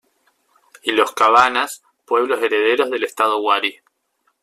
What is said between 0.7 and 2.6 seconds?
Y los cabanas, pueblos